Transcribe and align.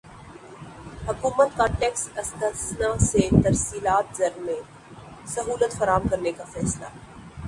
حکومت 1.07 1.57
کا 1.57 1.65
ٹیکس 1.79 2.07
استثنی 2.15 2.89
سے 3.05 3.27
ترسیلات 3.43 4.17
زر 4.17 4.39
میں 4.39 4.59
سہولت 5.27 5.77
فراہم 5.77 6.07
کرنے 6.07 6.31
کا 6.31 6.43
فیصلہ 6.53 6.85